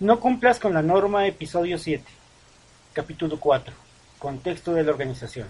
[0.00, 2.02] No cumplas con la norma episodio 7,
[2.94, 3.74] capítulo 4,
[4.18, 5.46] contexto de la organización.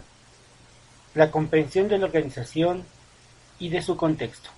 [1.15, 2.83] La comprensión de la organización
[3.61, 4.51] y de su contexto.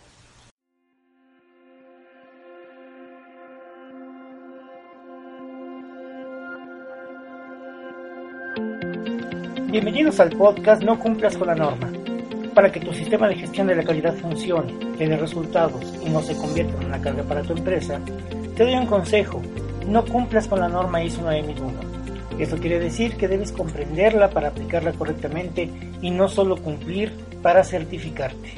[9.67, 11.93] Bienvenidos al podcast No cumplas con la norma.
[12.55, 16.35] Para que tu sistema de gestión de la calidad funcione, tenga resultados y no se
[16.35, 18.01] convierta en una carga para tu empresa,
[18.57, 19.43] te doy un consejo
[19.87, 21.81] no cumplas con la norma ISO 9001.
[22.39, 25.69] Esto quiere decir que debes comprenderla para aplicarla correctamente
[26.01, 27.13] y no solo cumplir
[27.43, 28.55] para certificarte.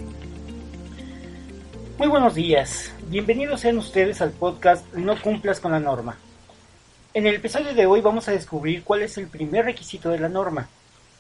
[1.99, 6.19] Muy buenos días, bienvenidos sean ustedes al podcast No cumplas con la norma.
[7.15, 10.29] En el episodio de hoy vamos a descubrir cuál es el primer requisito de la
[10.29, 10.69] norma,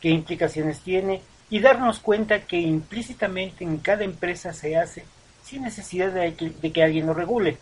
[0.00, 5.04] qué implicaciones tiene y darnos cuenta que implícitamente en cada empresa se hace
[5.44, 7.58] sin necesidad de que, de que alguien lo regule.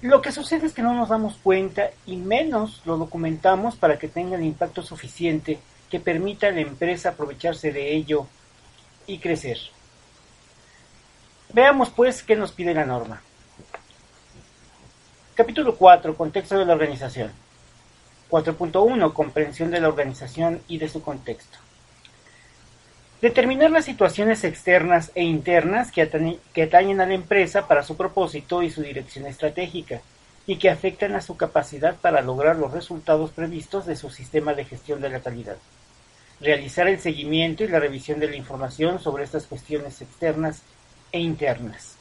[0.00, 4.06] Lo que sucede es que no nos damos cuenta y menos lo documentamos para que
[4.06, 5.58] tenga el impacto suficiente
[5.90, 8.26] que permita a la empresa aprovecharse de ello
[9.08, 9.58] y crecer.
[11.52, 13.22] Veamos pues qué nos pide la norma.
[15.34, 16.16] Capítulo 4.
[16.16, 17.32] Contexto de la organización.
[18.30, 19.12] 4.1.
[19.12, 21.58] Comprensión de la organización y de su contexto.
[23.20, 26.02] Determinar las situaciones externas e internas que,
[26.62, 30.00] atañen a la empresa para su propósito y su dirección estratégica,
[30.46, 34.64] y que afectan a su capacidad para lograr los resultados previstos de su sistema de
[34.64, 35.56] gestión de la calidad.
[36.40, 40.62] Realizar el seguimiento y la revisión de la información sobre estas cuestiones externas
[41.10, 41.96] e internas.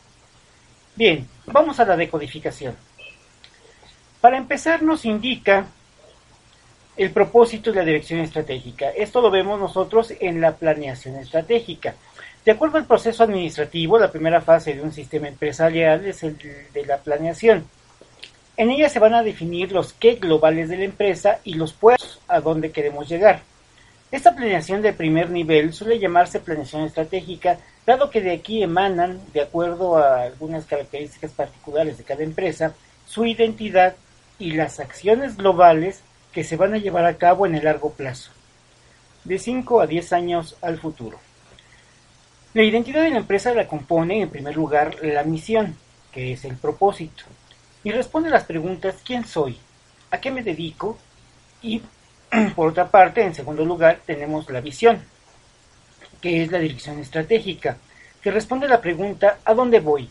[0.95, 2.75] Bien, vamos a la decodificación.
[4.21, 5.65] Para empezar nos indica
[6.98, 8.90] el propósito y la dirección estratégica.
[8.90, 11.95] Esto lo vemos nosotros en la planeación estratégica.
[12.44, 16.86] De acuerdo al proceso administrativo, la primera fase de un sistema empresarial es el de
[16.86, 17.66] la planeación.
[18.56, 22.20] En ella se van a definir los qué globales de la empresa y los puestos
[22.28, 23.42] a donde queremos llegar.
[24.09, 29.41] Esta planeación de primer nivel suele llamarse planeación estratégica, dado que de aquí emanan, de
[29.41, 32.74] acuerdo a algunas características particulares de cada empresa,
[33.06, 33.96] su identidad
[34.40, 38.31] y las acciones globales que se van a llevar a cabo en el largo plazo,
[39.23, 41.19] de 5 a 10 años al futuro.
[42.53, 45.77] La identidad de la empresa la compone, en primer lugar, la misión,
[46.11, 47.23] que es el propósito,
[47.83, 49.57] y responde a las preguntas ¿quién soy?
[50.11, 50.97] ¿A qué me dedico?
[51.61, 51.81] Y,
[52.55, 55.03] por otra parte, en segundo lugar, tenemos la visión,
[56.21, 57.77] que es la dirección estratégica,
[58.21, 60.09] que responde a la pregunta ¿a dónde voy?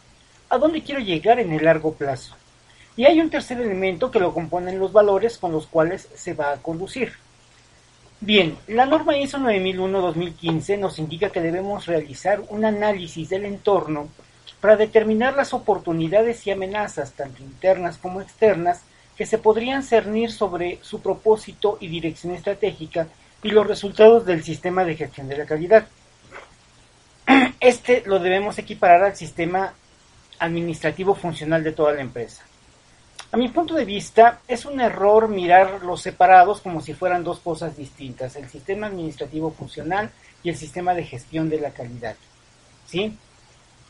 [0.49, 2.37] ¿A dónde quiero llegar en el largo plazo?
[2.97, 6.53] Y hay un tercer elemento que lo componen los valores con los cuales se va
[6.53, 7.13] a conducir.
[8.21, 14.09] Bien, la norma ISO 9001-2015 nos indica que debemos realizar un análisis del entorno
[14.61, 18.83] para determinar las oportunidades y amenazas, tanto internas como externas,
[19.17, 23.07] que se podrían cernir sobre su propósito y dirección estratégica
[23.43, 25.87] y los resultados del sistema de gestión de la calidad.
[27.61, 29.75] Este lo debemos equiparar al sistema
[30.39, 32.45] administrativo funcional de toda la empresa.
[33.33, 37.41] A mi punto de vista, es un error mirar los separados como si fueran dos
[37.41, 40.11] cosas distintas, el sistema administrativo funcional
[40.43, 42.15] y el sistema de gestión de la calidad.
[42.87, 43.17] ¿Sí?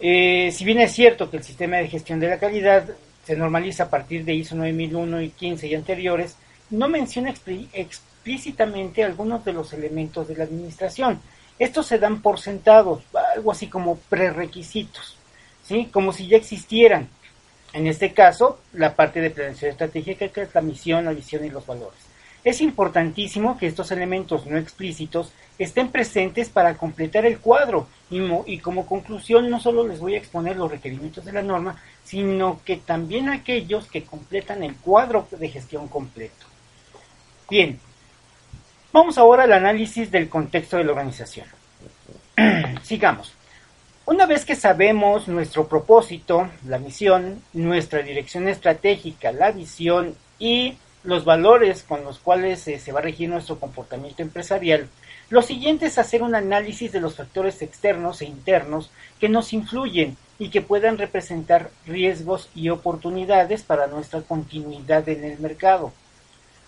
[0.00, 2.86] Eh, si bien es cierto que el sistema de gestión de la calidad
[3.24, 6.36] se normaliza a partir de ISO 9001 y 15 y anteriores,
[6.70, 7.34] no menciona
[7.72, 11.20] explícitamente algunos de los elementos de la administración.
[11.58, 13.02] Estos se dan por sentados,
[13.34, 15.16] algo así como prerequisitos,
[15.62, 15.88] ¿sí?
[15.92, 17.08] como si ya existieran
[17.76, 21.50] en este caso, la parte de planeación estratégica que es la misión, la visión y
[21.50, 21.98] los valores.
[22.42, 28.60] Es importantísimo que estos elementos no explícitos estén presentes para completar el cuadro y, y,
[28.60, 32.78] como conclusión no solo les voy a exponer los requerimientos de la norma, sino que
[32.78, 36.46] también aquellos que completan el cuadro de gestión completo.
[37.50, 37.78] Bien,
[38.90, 41.46] vamos ahora al análisis del contexto de la organización.
[42.82, 43.35] Sigamos.
[44.06, 51.24] Una vez que sabemos nuestro propósito, la misión, nuestra dirección estratégica, la visión y los
[51.24, 54.88] valores con los cuales eh, se va a regir nuestro comportamiento empresarial,
[55.28, 60.16] lo siguiente es hacer un análisis de los factores externos e internos que nos influyen
[60.38, 65.92] y que puedan representar riesgos y oportunidades para nuestra continuidad en el mercado.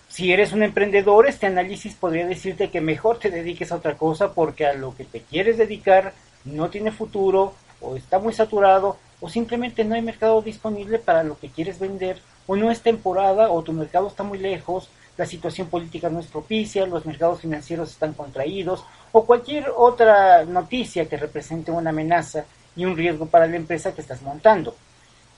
[0.09, 4.33] Si eres un emprendedor, este análisis podría decirte que mejor te dediques a otra cosa
[4.33, 6.13] porque a lo que te quieres dedicar
[6.53, 11.37] no tiene futuro o está muy saturado o simplemente no hay mercado disponible para lo
[11.37, 15.67] que quieres vender o no es temporada o tu mercado está muy lejos, la situación
[15.67, 21.71] política no es propicia, los mercados financieros están contraídos o cualquier otra noticia que represente
[21.71, 24.75] una amenaza y un riesgo para la empresa que estás montando.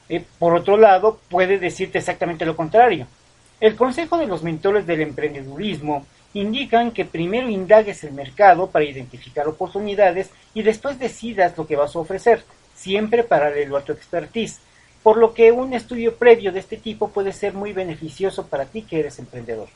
[0.10, 3.08] Eh, por otro lado, puede decirte exactamente lo contrario.
[3.60, 9.48] El consejo de los mentores del emprendedurismo indican que primero indagues el mercado para identificar
[9.48, 12.44] oportunidades y después decidas lo que vas a ofrecer,
[12.76, 14.60] siempre paralelo a tu expertise,
[15.04, 18.84] por lo que un estudio previo de este tipo puede ser muy beneficioso para ti
[18.84, 19.68] que eres emprendedor.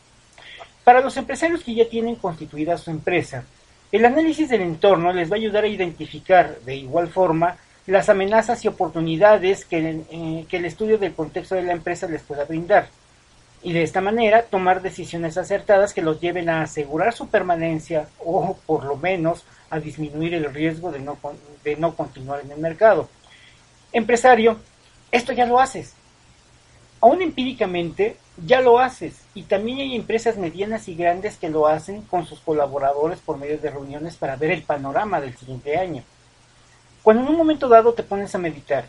[0.83, 3.43] Para los empresarios que ya tienen constituida su empresa,
[3.91, 8.63] el análisis del entorno les va a ayudar a identificar de igual forma las amenazas
[8.63, 12.87] y oportunidades que, eh, que el estudio del contexto de la empresa les pueda brindar
[13.65, 18.55] y de esta manera tomar decisiones acertadas que los lleven a asegurar su permanencia o
[18.67, 21.17] por lo menos a disminuir el riesgo de no,
[21.63, 23.09] de no continuar en el mercado.
[23.91, 24.59] Empresario,
[25.11, 25.95] esto ya lo haces.
[27.01, 32.03] Aún empíricamente ya lo haces y también hay empresas medianas y grandes que lo hacen
[32.03, 36.03] con sus colaboradores por medio de reuniones para ver el panorama del siguiente año.
[37.01, 38.85] Cuando en un momento dado te pones a meditar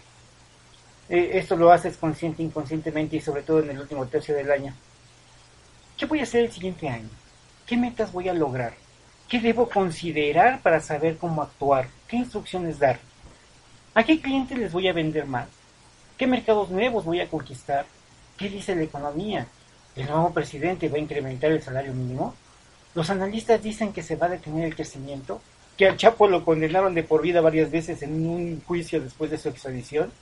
[1.08, 4.74] eh, esto lo haces consciente, inconscientemente y sobre todo en el último tercio del año.
[5.96, 7.08] ¿Qué voy a hacer el siguiente año?
[7.66, 8.74] ¿Qué metas voy a lograr?
[9.28, 11.88] ¿Qué debo considerar para saber cómo actuar?
[12.06, 12.98] ¿Qué instrucciones dar?
[13.94, 15.48] ¿A qué clientes les voy a vender más?
[16.18, 17.86] ¿Qué mercados nuevos voy a conquistar?
[18.36, 19.46] ¿Qué dice la economía?
[19.96, 22.34] ¿El nuevo presidente va a incrementar el salario mínimo?
[22.94, 25.40] ¿Los analistas dicen que se va a detener el crecimiento?
[25.76, 29.38] ¿Que al Chapo lo condenaron de por vida varias veces en un juicio después de
[29.38, 30.12] su extradición?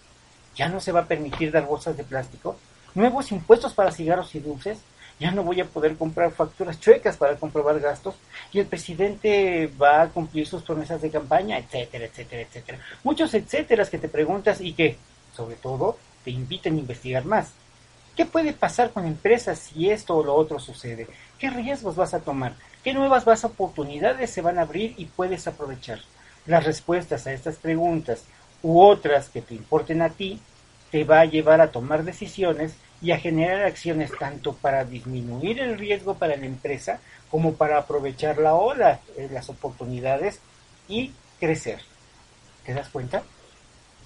[0.55, 2.57] Ya no se va a permitir dar bolsas de plástico,
[2.95, 4.79] nuevos impuestos para cigarros y dulces,
[5.21, 8.17] ya no voy a poder comprar facturas chuecas para comprobar gastos
[8.53, 12.79] y el presidente va a cumplir sus promesas de campaña, etcétera, etcétera, etcétera.
[13.05, 14.97] Muchos etcéteras que te preguntas y que,
[15.37, 17.53] sobre todo, te invitan a investigar más.
[18.17, 21.07] ¿Qué puede pasar con empresas si esto o lo otro sucede?
[21.39, 22.55] ¿Qué riesgos vas a tomar?
[22.83, 26.01] ¿Qué nuevas vas oportunidades se van a abrir y puedes aprovechar?
[26.47, 28.25] Las respuestas a estas preguntas
[28.65, 30.41] u otras que te importen a ti,
[30.91, 35.79] te va a llevar a tomar decisiones y a generar acciones tanto para disminuir el
[35.79, 36.99] riesgo para la empresa
[37.31, 40.41] como para aprovechar la ola, eh, las oportunidades
[40.89, 41.81] y crecer.
[42.65, 43.23] ¿Te das cuenta?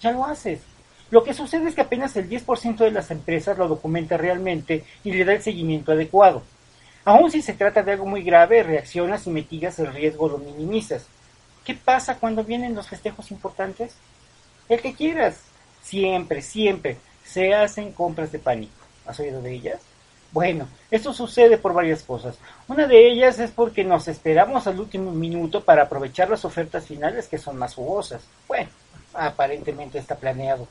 [0.00, 0.60] Ya lo haces.
[1.10, 5.12] Lo que sucede es que apenas el 10% de las empresas lo documenta realmente y
[5.12, 6.42] le da el seguimiento adecuado.
[7.04, 11.06] Aún si se trata de algo muy grave, reaccionas y mitigas el riesgo, lo minimizas.
[11.64, 13.94] ¿Qué pasa cuando vienen los festejos importantes?
[14.68, 15.40] El que quieras.
[15.82, 18.74] Siempre, siempre se hacen compras de pánico.
[19.06, 19.80] ¿Has oído de ellas?
[20.32, 22.36] Bueno, esto sucede por varias cosas.
[22.68, 27.28] Una de ellas es porque nos esperamos al último minuto para aprovechar las ofertas finales
[27.28, 28.22] que son más jugosas.
[28.46, 28.68] Bueno,
[29.14, 30.68] aparentemente está planeado.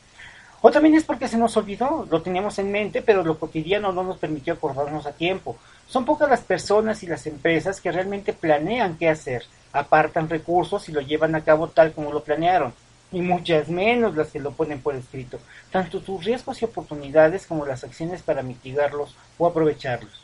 [0.62, 4.04] O también es porque se nos olvidó, lo teníamos en mente, pero lo cotidiano no
[4.04, 5.58] nos permitió acordarnos a tiempo.
[5.88, 10.92] Son pocas las personas y las empresas que realmente planean qué hacer, apartan recursos y
[10.92, 12.74] lo llevan a cabo tal como lo planearon
[13.12, 15.40] y muchas menos las que lo ponen por escrito,
[15.72, 20.22] tanto tus riesgos y oportunidades como las acciones para mitigarlos o aprovecharlos.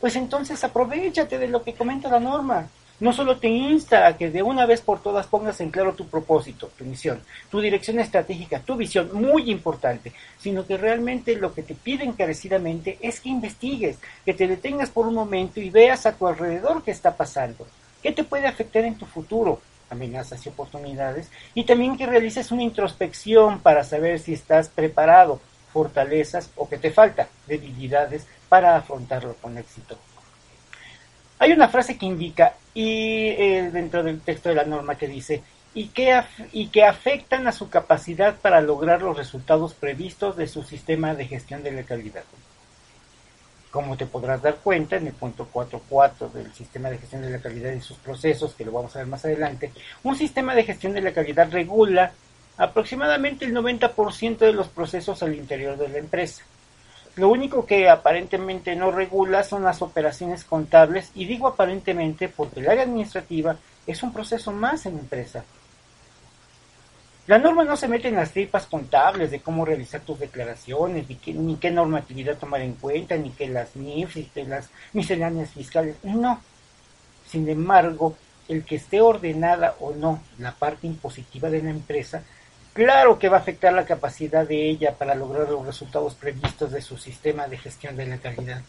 [0.00, 2.68] Pues entonces aprovechate de lo que comenta la norma.
[3.00, 6.06] No solo te insta a que de una vez por todas pongas en claro tu
[6.06, 7.20] propósito, tu misión,
[7.50, 12.98] tu dirección estratégica, tu visión, muy importante, sino que realmente lo que te pide encarecidamente
[13.00, 16.92] es que investigues, que te detengas por un momento y veas a tu alrededor qué
[16.92, 17.66] está pasando,
[18.04, 19.60] qué te puede afectar en tu futuro,
[19.92, 25.40] amenazas y oportunidades, y también que realices una introspección para saber si estás preparado,
[25.72, 29.96] fortalezas o que te falta, debilidades para afrontarlo con éxito.
[31.38, 35.42] Hay una frase que indica, y eh, dentro del texto de la norma que dice,
[35.74, 36.20] y que,
[36.52, 41.26] y que afectan a su capacidad para lograr los resultados previstos de su sistema de
[41.26, 42.24] gestión de la calidad.
[43.72, 47.40] Como te podrás dar cuenta en el punto 4.4 del sistema de gestión de la
[47.40, 49.72] calidad y sus procesos, que lo vamos a ver más adelante,
[50.04, 52.12] un sistema de gestión de la calidad regula
[52.58, 56.44] aproximadamente el 90% de los procesos al interior de la empresa.
[57.16, 62.68] Lo único que aparentemente no regula son las operaciones contables y digo aparentemente porque el
[62.68, 65.44] área administrativa es un proceso más en la empresa
[67.26, 71.14] la norma no se mete en las tripas contables de cómo realizar tus declaraciones, ni
[71.14, 75.96] qué, ni qué normatividad tomar en cuenta, ni que las NIFs, ni las misceláneas fiscales.
[76.02, 76.40] No.
[77.28, 78.16] Sin embargo,
[78.48, 82.24] el que esté ordenada o no la parte impositiva de la empresa,
[82.72, 86.82] claro que va a afectar la capacidad de ella para lograr los resultados previstos de
[86.82, 88.62] su sistema de gestión de la calidad.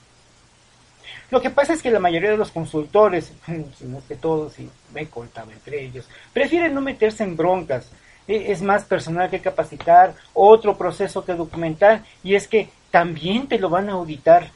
[1.32, 4.60] Lo que pasa es que la mayoría de los consultores, si no es que todos,
[4.60, 7.90] y me contaba entre ellos, prefieren no meterse en broncas,
[8.28, 13.70] es más personal que capacitar, otro proceso que documentar, y es que también te lo
[13.70, 14.52] van a auditar.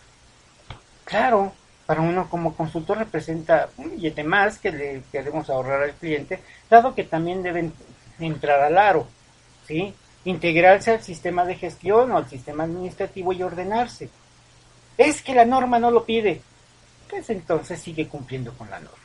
[1.04, 1.54] Claro,
[1.86, 6.94] para uno como consultor representa un billete más que le queremos ahorrar al cliente, dado
[6.94, 7.74] que también deben
[8.20, 9.08] entrar al aro,
[9.68, 9.94] ¿sí?
[10.26, 14.10] integrarse al sistema de gestión o al sistema administrativo y ordenarse.
[14.98, 16.42] Es que la norma no lo pide.
[17.10, 18.98] Pues entonces sigue cumpliendo con la norma.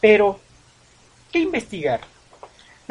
[0.00, 0.40] Pero,
[1.30, 2.00] ¿qué investigar?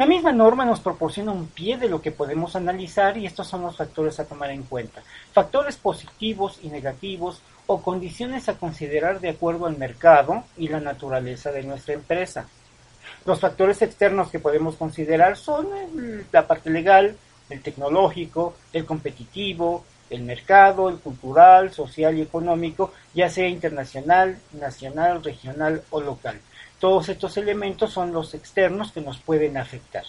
[0.00, 3.60] La misma norma nos proporciona un pie de lo que podemos analizar y estos son
[3.60, 5.02] los factores a tomar en cuenta.
[5.34, 11.52] Factores positivos y negativos o condiciones a considerar de acuerdo al mercado y la naturaleza
[11.52, 12.48] de nuestra empresa.
[13.26, 15.68] Los factores externos que podemos considerar son
[16.32, 17.14] la parte legal,
[17.50, 25.22] el tecnológico, el competitivo, el mercado, el cultural, social y económico, ya sea internacional, nacional,
[25.22, 26.40] regional o local.
[26.80, 30.04] Todos estos elementos son los externos que nos pueden afectar.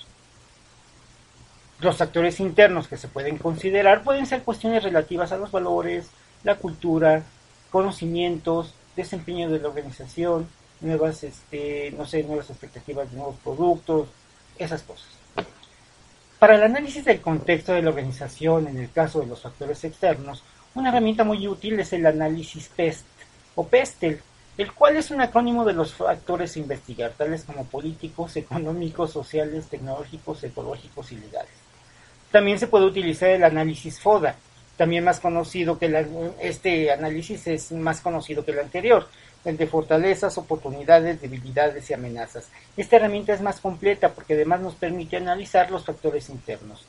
[1.82, 6.08] Los factores internos que se pueden considerar pueden ser cuestiones relativas a los valores,
[6.44, 7.24] la cultura,
[7.72, 10.48] conocimientos, desempeño de la organización,
[10.80, 14.08] nuevas, este, no sé, nuevas expectativas de nuevos productos,
[14.58, 15.10] esas cosas.
[16.40, 20.44] Para el análisis del contexto de la organización, en el caso de los factores externos,
[20.74, 23.06] una herramienta muy útil es el análisis PEST
[23.56, 24.22] o PESTEL,
[24.62, 29.68] el cual es un acrónimo de los factores a investigar, tales como políticos, económicos, sociales,
[29.68, 31.52] tecnológicos, ecológicos y legales.
[32.32, 34.36] También se puede utilizar el análisis FODA,
[34.78, 36.06] también más conocido que
[36.40, 39.08] este análisis es más conocido que el anterior,
[39.46, 42.50] el de fortalezas, oportunidades, debilidades y amenazas.
[42.78, 46.86] Esta herramienta es más completa porque además nos permite analizar los factores internos.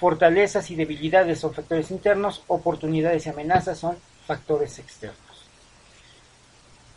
[0.00, 5.23] Fortalezas y debilidades son factores internos, oportunidades y amenazas son factores externos.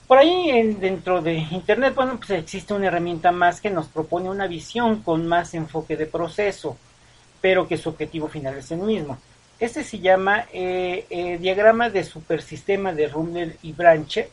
[0.08, 4.30] Por ahí en, dentro de Internet, bueno, pues existe una herramienta más que nos propone
[4.30, 6.78] una visión con más enfoque de proceso,
[7.42, 9.18] pero que su objetivo final es el mismo.
[9.60, 14.30] Este se llama eh, eh, Diagrama de Supersistema de Rumble y Branche.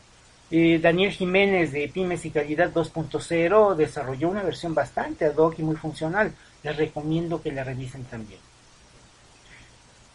[0.49, 5.63] Eh, Daniel Jiménez de Pymes y Calidad 2.0 desarrolló una versión bastante ad hoc y
[5.63, 6.31] muy funcional.
[6.63, 8.39] Les recomiendo que la revisen también.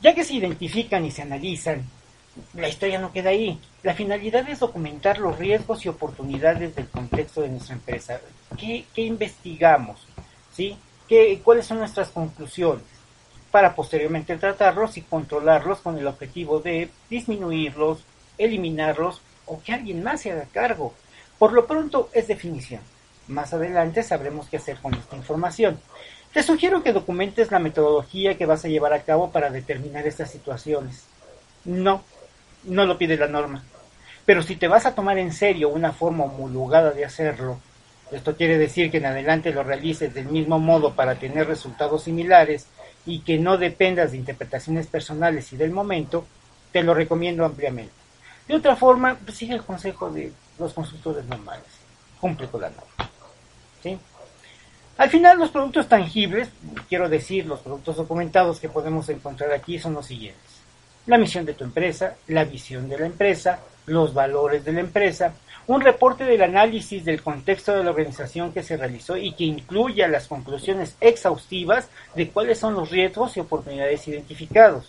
[0.00, 1.84] Ya que se identifican y se analizan
[2.54, 3.60] la historia no queda ahí.
[3.82, 8.20] La finalidad es documentar los riesgos y oportunidades del contexto de nuestra empresa.
[8.56, 10.06] ¿Qué, investigamos?
[10.52, 10.78] ¿Sí?
[11.08, 12.84] ¿Qué, ¿Cuáles son nuestras conclusiones?
[13.50, 18.04] Para posteriormente tratarlos y controlarlos con el objetivo de disminuirlos,
[18.38, 20.94] eliminarlos o que alguien más se haga cargo.
[21.38, 22.80] Por lo pronto es definición.
[23.26, 25.80] Más adelante sabremos qué hacer con esta información.
[26.32, 30.30] Te sugiero que documentes la metodología que vas a llevar a cabo para determinar estas
[30.30, 31.04] situaciones.
[31.64, 32.04] No,
[32.64, 33.62] no lo pide la norma.
[34.26, 37.58] Pero si te vas a tomar en serio una forma homologada de hacerlo,
[38.12, 42.66] esto quiere decir que en adelante lo realices del mismo modo para tener resultados similares
[43.06, 46.26] y que no dependas de interpretaciones personales y del momento,
[46.72, 47.92] te lo recomiendo ampliamente.
[48.46, 51.66] De otra forma, pues sigue el consejo de los consultores normales.
[52.20, 53.10] Cumple con la norma.
[54.98, 56.50] Al final, los productos tangibles,
[56.88, 60.59] quiero decir, los productos documentados que podemos encontrar aquí son los siguientes
[61.10, 65.34] la misión de tu empresa, la visión de la empresa, los valores de la empresa,
[65.66, 70.06] un reporte del análisis del contexto de la organización que se realizó y que incluya
[70.06, 74.88] las conclusiones exhaustivas de cuáles son los riesgos y oportunidades identificados.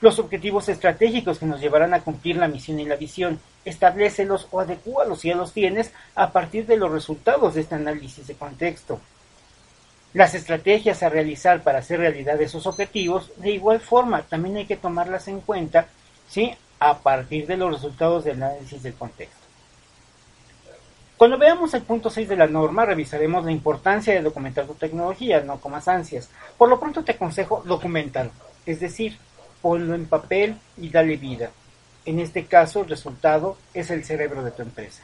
[0.00, 4.58] Los objetivos estratégicos que nos llevarán a cumplir la misión y la visión, establecelos o
[4.58, 9.00] adecúalos si ya los tienes a partir de los resultados de este análisis de contexto.
[10.18, 14.76] Las estrategias a realizar para hacer realidad esos objetivos, de igual forma, también hay que
[14.76, 15.86] tomarlas en cuenta,
[16.28, 16.50] ¿sí?
[16.80, 19.38] A partir de los resultados del análisis del contexto.
[21.16, 25.40] Cuando veamos el punto 6 de la norma, revisaremos la importancia de documentar tu tecnología,
[25.42, 26.28] no comas ansias.
[26.56, 28.32] Por lo pronto te aconsejo documentarlo,
[28.66, 29.16] es decir,
[29.62, 31.52] ponlo en papel y dale vida.
[32.04, 35.00] En este caso, el resultado es el cerebro de tu empresa.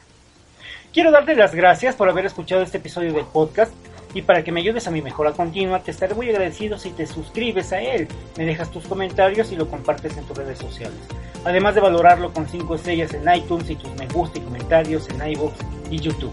[0.91, 3.71] Quiero darte las gracias por haber escuchado este episodio del podcast.
[4.15, 7.05] Y para que me ayudes a mi mejora continua, te estaré muy agradecido si te
[7.05, 8.07] suscribes a él,
[8.37, 10.97] me dejas tus comentarios y lo compartes en tus redes sociales.
[11.43, 15.31] Además de valorarlo con 5 estrellas en iTunes y tus me gusta y comentarios en
[15.31, 15.55] iVoox
[15.91, 16.31] y YouTube.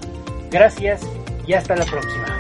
[0.49, 1.03] Gracias
[1.45, 2.32] y hasta la próxima.